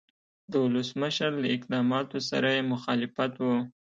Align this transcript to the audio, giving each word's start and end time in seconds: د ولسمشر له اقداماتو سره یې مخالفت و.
د 0.51 0.53
ولسمشر 0.65 1.31
له 1.41 1.47
اقداماتو 1.55 2.17
سره 2.29 2.49
یې 2.55 2.61
مخالفت 2.73 3.33
و. 3.39 3.43